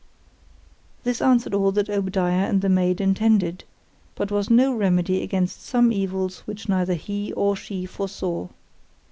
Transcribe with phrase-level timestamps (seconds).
[1.03, 3.65] This answered all that Obadiah and the maid intended;
[4.15, 8.47] but was no remedy against some evils which neither he or she foresaw.